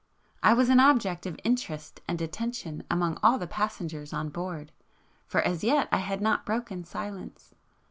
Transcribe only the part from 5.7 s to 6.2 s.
I had